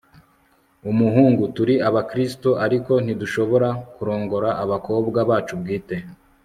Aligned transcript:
umuhungu. 0.91 1.43
turi 1.55 1.75
abakristo, 1.89 2.49
ariko 2.65 2.91
ntidushobora 3.03 3.69
kurongora 3.95 4.49
abakobwa 4.63 5.19
bacu 5.29 5.53
bwite 5.61 5.95